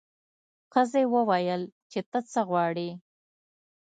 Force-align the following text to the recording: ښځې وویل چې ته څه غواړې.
ښځې 0.73 1.03
وویل 1.13 1.61
چې 1.91 1.99
ته 2.09 2.19
څه 2.31 2.41
غواړې. 2.49 2.89